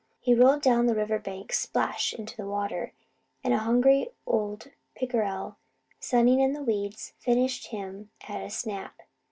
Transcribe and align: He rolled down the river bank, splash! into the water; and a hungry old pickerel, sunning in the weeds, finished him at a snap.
He 0.19 0.33
rolled 0.33 0.63
down 0.63 0.87
the 0.87 0.95
river 0.95 1.19
bank, 1.19 1.53
splash! 1.53 2.11
into 2.11 2.35
the 2.35 2.47
water; 2.47 2.91
and 3.43 3.53
a 3.53 3.59
hungry 3.59 4.09
old 4.25 4.71
pickerel, 4.95 5.57
sunning 5.99 6.39
in 6.39 6.53
the 6.53 6.63
weeds, 6.63 7.13
finished 7.19 7.67
him 7.67 8.09
at 8.27 8.41
a 8.41 8.49
snap. 8.49 8.95